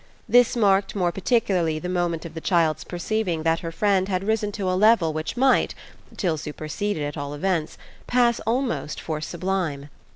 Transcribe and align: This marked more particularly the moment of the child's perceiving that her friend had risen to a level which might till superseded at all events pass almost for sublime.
This 0.27 0.57
marked 0.57 0.95
more 0.95 1.11
particularly 1.11 1.77
the 1.77 1.87
moment 1.87 2.25
of 2.25 2.33
the 2.33 2.41
child's 2.41 2.83
perceiving 2.83 3.43
that 3.43 3.59
her 3.59 3.71
friend 3.71 4.07
had 4.09 4.23
risen 4.23 4.51
to 4.53 4.67
a 4.67 4.73
level 4.73 5.13
which 5.13 5.37
might 5.37 5.75
till 6.17 6.39
superseded 6.39 7.03
at 7.03 7.17
all 7.17 7.35
events 7.35 7.77
pass 8.07 8.39
almost 8.39 8.99
for 8.99 9.21
sublime. 9.21 9.89